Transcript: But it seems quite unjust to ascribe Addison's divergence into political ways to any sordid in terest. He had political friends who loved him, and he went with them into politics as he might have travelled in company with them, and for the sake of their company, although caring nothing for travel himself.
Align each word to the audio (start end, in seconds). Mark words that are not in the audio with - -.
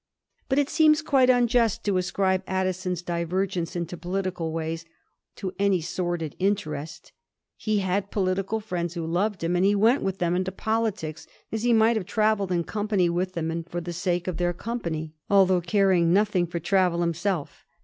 But 0.49 0.57
it 0.57 0.67
seems 0.67 1.03
quite 1.03 1.29
unjust 1.29 1.83
to 1.83 1.95
ascribe 1.97 2.41
Addison's 2.47 3.03
divergence 3.03 3.75
into 3.75 3.95
political 3.95 4.51
ways 4.51 4.83
to 5.35 5.53
any 5.59 5.79
sordid 5.79 6.35
in 6.39 6.55
terest. 6.55 7.11
He 7.55 7.81
had 7.81 8.09
political 8.09 8.59
friends 8.59 8.95
who 8.95 9.05
loved 9.05 9.43
him, 9.43 9.55
and 9.55 9.63
he 9.63 9.75
went 9.75 10.01
with 10.01 10.17
them 10.17 10.35
into 10.35 10.51
politics 10.51 11.27
as 11.51 11.61
he 11.61 11.71
might 11.71 11.97
have 11.97 12.07
travelled 12.07 12.51
in 12.51 12.63
company 12.63 13.11
with 13.11 13.33
them, 13.33 13.51
and 13.51 13.69
for 13.69 13.79
the 13.79 13.93
sake 13.93 14.27
of 14.27 14.37
their 14.37 14.53
company, 14.53 15.13
although 15.29 15.61
caring 15.61 16.11
nothing 16.11 16.47
for 16.47 16.57
travel 16.59 17.01
himself. 17.01 17.63